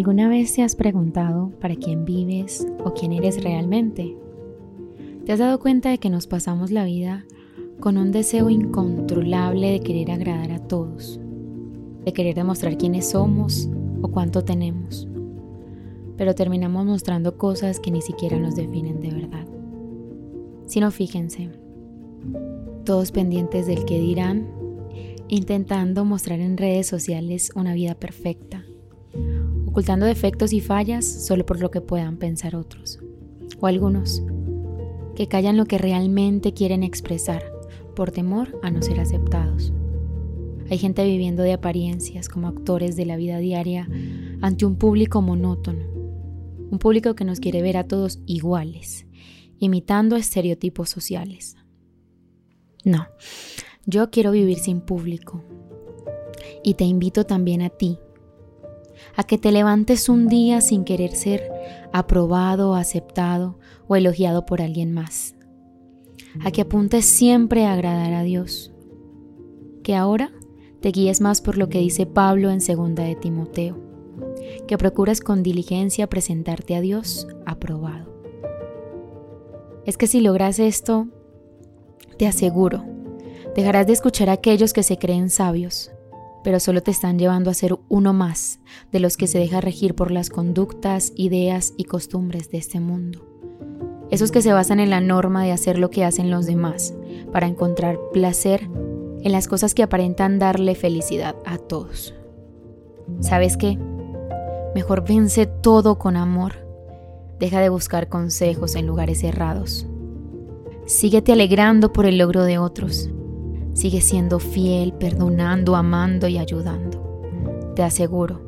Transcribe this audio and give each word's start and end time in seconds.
¿Alguna 0.00 0.28
vez 0.28 0.54
te 0.54 0.62
has 0.62 0.76
preguntado 0.76 1.52
para 1.60 1.76
quién 1.76 2.06
vives 2.06 2.66
o 2.82 2.94
quién 2.94 3.12
eres 3.12 3.44
realmente? 3.44 4.16
¿Te 5.26 5.32
has 5.32 5.38
dado 5.38 5.60
cuenta 5.60 5.90
de 5.90 5.98
que 5.98 6.08
nos 6.08 6.26
pasamos 6.26 6.70
la 6.70 6.84
vida 6.84 7.26
con 7.80 7.98
un 7.98 8.10
deseo 8.10 8.48
incontrolable 8.48 9.72
de 9.72 9.80
querer 9.80 10.10
agradar 10.10 10.52
a 10.52 10.58
todos, 10.58 11.20
de 12.04 12.12
querer 12.14 12.34
demostrar 12.34 12.78
quiénes 12.78 13.10
somos 13.10 13.68
o 14.00 14.08
cuánto 14.08 14.42
tenemos? 14.42 15.09
Pero 16.20 16.34
terminamos 16.34 16.84
mostrando 16.84 17.38
cosas 17.38 17.80
que 17.80 17.90
ni 17.90 18.02
siquiera 18.02 18.38
nos 18.38 18.54
definen 18.54 19.00
de 19.00 19.08
verdad. 19.08 19.46
Si 20.66 20.78
no, 20.78 20.90
fíjense, 20.90 21.48
todos 22.84 23.10
pendientes 23.10 23.66
del 23.66 23.86
que 23.86 23.98
dirán, 23.98 24.46
intentando 25.28 26.04
mostrar 26.04 26.40
en 26.40 26.58
redes 26.58 26.86
sociales 26.86 27.52
una 27.54 27.72
vida 27.72 27.94
perfecta 27.94 28.66
ocultando 29.70 30.04
defectos 30.04 30.52
y 30.52 30.60
fallas 30.60 31.06
solo 31.06 31.46
por 31.46 31.60
lo 31.60 31.70
que 31.70 31.80
puedan 31.80 32.16
pensar 32.16 32.56
otros, 32.56 32.98
o 33.60 33.68
algunos, 33.68 34.20
que 35.14 35.28
callan 35.28 35.56
lo 35.56 35.64
que 35.64 35.78
realmente 35.78 36.52
quieren 36.52 36.82
expresar 36.82 37.44
por 37.94 38.10
temor 38.10 38.58
a 38.64 38.70
no 38.72 38.82
ser 38.82 38.98
aceptados. 38.98 39.72
Hay 40.70 40.78
gente 40.78 41.04
viviendo 41.04 41.44
de 41.44 41.52
apariencias 41.52 42.28
como 42.28 42.48
actores 42.48 42.96
de 42.96 43.06
la 43.06 43.16
vida 43.16 43.38
diaria 43.38 43.88
ante 44.40 44.66
un 44.66 44.74
público 44.74 45.22
monótono, 45.22 45.84
un 46.70 46.78
público 46.78 47.14
que 47.14 47.24
nos 47.24 47.40
quiere 47.40 47.62
ver 47.62 47.76
a 47.76 47.84
todos 47.84 48.20
iguales, 48.26 49.06
imitando 49.58 50.16
estereotipos 50.16 50.88
sociales. 50.88 51.56
No, 52.84 53.06
yo 53.86 54.10
quiero 54.10 54.30
vivir 54.30 54.58
sin 54.58 54.80
público 54.80 55.44
y 56.62 56.74
te 56.74 56.84
invito 56.84 57.24
también 57.24 57.62
a 57.62 57.70
ti 57.70 57.98
a 59.16 59.24
que 59.24 59.38
te 59.38 59.52
levantes 59.52 60.08
un 60.08 60.28
día 60.28 60.60
sin 60.60 60.84
querer 60.84 61.12
ser 61.12 61.50
aprobado, 61.92 62.74
aceptado 62.74 63.58
o 63.88 63.96
elogiado 63.96 64.46
por 64.46 64.62
alguien 64.62 64.92
más. 64.92 65.34
A 66.44 66.50
que 66.50 66.60
apuntes 66.62 67.06
siempre 67.06 67.66
a 67.66 67.72
agradar 67.72 68.12
a 68.12 68.22
Dios. 68.22 68.72
Que 69.82 69.96
ahora 69.96 70.30
te 70.80 70.90
guíes 70.90 71.20
más 71.20 71.40
por 71.40 71.58
lo 71.58 71.68
que 71.68 71.80
dice 71.80 72.06
Pablo 72.06 72.50
en 72.50 72.60
segunda 72.60 73.02
de 73.02 73.16
Timoteo. 73.16 73.89
Que 74.66 74.78
procures 74.78 75.20
con 75.20 75.42
diligencia 75.42 76.08
presentarte 76.08 76.74
a 76.76 76.80
Dios 76.80 77.26
aprobado. 77.46 78.12
Es 79.86 79.96
que 79.96 80.06
si 80.06 80.20
logras 80.20 80.58
esto, 80.58 81.08
te 82.18 82.26
aseguro, 82.26 82.84
dejarás 83.56 83.86
de 83.86 83.92
escuchar 83.92 84.28
a 84.28 84.32
aquellos 84.32 84.72
que 84.72 84.82
se 84.82 84.98
creen 84.98 85.30
sabios 85.30 85.90
pero 86.42 86.60
solo 86.60 86.82
te 86.82 86.90
están 86.90 87.18
llevando 87.18 87.50
a 87.50 87.54
ser 87.54 87.76
uno 87.88 88.12
más 88.12 88.60
de 88.92 89.00
los 89.00 89.16
que 89.16 89.26
se 89.26 89.38
deja 89.38 89.60
regir 89.60 89.94
por 89.94 90.10
las 90.10 90.30
conductas, 90.30 91.12
ideas 91.16 91.74
y 91.76 91.84
costumbres 91.84 92.50
de 92.50 92.58
este 92.58 92.80
mundo. 92.80 93.26
Esos 94.10 94.32
que 94.32 94.42
se 94.42 94.52
basan 94.52 94.80
en 94.80 94.90
la 94.90 95.00
norma 95.00 95.44
de 95.44 95.52
hacer 95.52 95.78
lo 95.78 95.90
que 95.90 96.04
hacen 96.04 96.30
los 96.30 96.46
demás, 96.46 96.94
para 97.32 97.46
encontrar 97.46 97.98
placer 98.12 98.68
en 99.22 99.32
las 99.32 99.46
cosas 99.46 99.74
que 99.74 99.82
aparentan 99.82 100.38
darle 100.38 100.74
felicidad 100.74 101.36
a 101.44 101.58
todos. 101.58 102.14
¿Sabes 103.20 103.56
qué? 103.56 103.78
Mejor 104.74 105.06
vence 105.06 105.46
todo 105.46 105.98
con 105.98 106.16
amor. 106.16 106.66
Deja 107.38 107.60
de 107.60 107.68
buscar 107.68 108.08
consejos 108.08 108.74
en 108.74 108.86
lugares 108.86 109.24
errados. 109.24 109.86
Síguete 110.86 111.32
alegrando 111.32 111.92
por 111.92 112.06
el 112.06 112.18
logro 112.18 112.44
de 112.44 112.58
otros 112.58 113.10
Sigue 113.72 114.00
siendo 114.00 114.40
fiel, 114.40 114.92
perdonando, 114.92 115.76
amando 115.76 116.28
y 116.28 116.38
ayudando. 116.38 117.72
Te 117.76 117.82
aseguro 117.82 118.40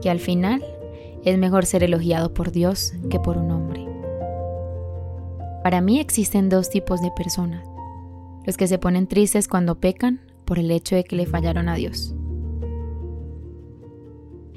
que 0.00 0.10
al 0.10 0.20
final 0.20 0.64
es 1.22 1.38
mejor 1.38 1.66
ser 1.66 1.84
elogiado 1.84 2.32
por 2.34 2.50
Dios 2.50 2.94
que 3.10 3.20
por 3.20 3.36
un 3.36 3.50
hombre. 3.50 3.86
Para 5.62 5.80
mí 5.80 6.00
existen 6.00 6.48
dos 6.48 6.70
tipos 6.70 7.00
de 7.02 7.10
personas. 7.10 7.66
Los 8.44 8.56
que 8.56 8.66
se 8.66 8.78
ponen 8.78 9.06
tristes 9.06 9.48
cuando 9.48 9.76
pecan 9.76 10.20
por 10.44 10.58
el 10.58 10.70
hecho 10.70 10.96
de 10.96 11.04
que 11.04 11.16
le 11.16 11.26
fallaron 11.26 11.68
a 11.68 11.74
Dios. 11.74 12.13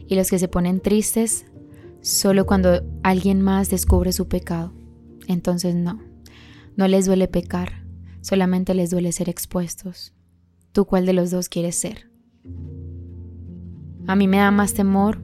Y 0.07 0.16
los 0.16 0.29
que 0.29 0.40
se 0.40 0.47
ponen 0.47 0.79
tristes 0.79 1.45
solo 2.01 2.45
cuando 2.45 2.84
alguien 3.03 3.41
más 3.41 3.69
descubre 3.69 4.12
su 4.13 4.28
pecado. 4.28 4.73
Entonces 5.28 5.75
no, 5.75 6.01
no 6.75 6.88
les 6.88 7.06
duele 7.06 7.28
pecar, 7.28 7.84
solamente 8.22 8.73
les 8.73 8.90
duele 8.90 9.12
ser 9.12 9.29
expuestos. 9.29 10.13
¿Tú 10.72 10.85
cuál 10.85 11.06
de 11.06 11.13
los 11.13 11.31
dos 11.31 11.50
quieres 11.50 11.75
ser? 11.75 12.09
A 14.07 14.16
mí 14.16 14.28
me 14.28 14.38
da 14.38 14.51
más 14.51 14.73
temor 14.73 15.22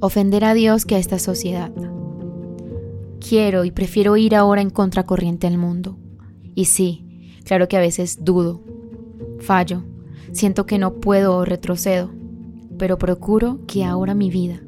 ofender 0.00 0.44
a 0.44 0.54
Dios 0.54 0.86
que 0.86 0.94
a 0.94 0.98
esta 0.98 1.18
sociedad. 1.18 1.72
Quiero 3.20 3.64
y 3.64 3.70
prefiero 3.70 4.16
ir 4.16 4.34
ahora 4.34 4.60
en 4.60 4.70
contracorriente 4.70 5.46
al 5.46 5.58
mundo. 5.58 5.98
Y 6.54 6.66
sí, 6.66 7.34
claro 7.44 7.68
que 7.68 7.76
a 7.76 7.80
veces 7.80 8.24
dudo, 8.24 8.62
fallo, 9.40 9.84
siento 10.32 10.64
que 10.66 10.78
no 10.78 10.94
puedo 11.00 11.36
o 11.36 11.44
retrocedo, 11.44 12.10
pero 12.78 12.98
procuro 12.98 13.60
que 13.66 13.84
ahora 13.84 14.14
mi 14.14 14.30
vida 14.30 14.60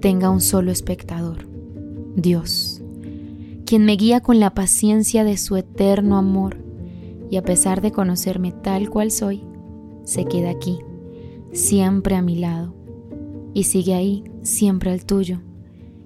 tenga 0.00 0.30
un 0.30 0.40
solo 0.40 0.70
espectador, 0.70 1.48
Dios, 2.16 2.82
quien 3.64 3.84
me 3.84 3.96
guía 3.96 4.20
con 4.20 4.40
la 4.40 4.54
paciencia 4.54 5.24
de 5.24 5.36
su 5.36 5.56
eterno 5.56 6.16
amor 6.16 6.58
y 7.30 7.36
a 7.36 7.42
pesar 7.42 7.80
de 7.80 7.92
conocerme 7.92 8.52
tal 8.52 8.90
cual 8.90 9.10
soy, 9.10 9.42
se 10.04 10.26
queda 10.26 10.50
aquí, 10.50 10.78
siempre 11.52 12.16
a 12.16 12.22
mi 12.22 12.36
lado, 12.36 12.74
y 13.54 13.64
sigue 13.64 13.94
ahí, 13.94 14.24
siempre 14.42 14.90
al 14.90 15.04
tuyo. 15.04 15.40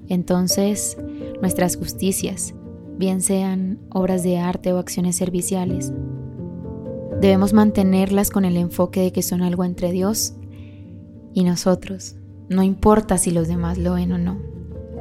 Entonces, 0.09 0.97
nuestras 1.41 1.77
justicias, 1.77 2.55
bien 2.97 3.21
sean 3.21 3.79
obras 3.91 4.23
de 4.23 4.39
arte 4.39 4.73
o 4.73 4.79
acciones 4.79 5.17
serviciales, 5.17 5.93
debemos 7.21 7.53
mantenerlas 7.53 8.31
con 8.31 8.45
el 8.45 8.57
enfoque 8.57 9.01
de 9.01 9.13
que 9.13 9.23
son 9.23 9.43
algo 9.43 9.65
entre 9.65 9.91
Dios 9.91 10.35
y 11.39 11.45
nosotros, 11.45 12.17
no 12.49 12.65
importa 12.65 13.17
si 13.17 13.31
los 13.31 13.47
demás 13.47 13.79
lo 13.79 13.95
ven 13.95 14.11
o 14.11 14.19
no. 14.19 14.39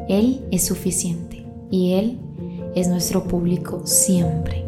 Él 0.07 0.45
es 0.51 0.67
suficiente 0.67 1.47
y 1.71 1.93
Él 1.93 2.19
es 2.75 2.87
nuestro 2.89 3.23
público 3.23 3.81
siempre. 3.85 4.66